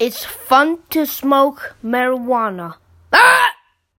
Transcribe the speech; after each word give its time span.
It's 0.00 0.24
fun 0.24 0.78
to 0.90 1.06
smoke 1.06 1.74
marijuana. 1.82 2.76